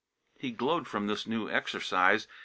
He 0.39 0.49
glowed 0.49 0.87
from 0.87 1.05
this 1.05 1.27
new 1.27 1.47
exercise. 1.47 2.25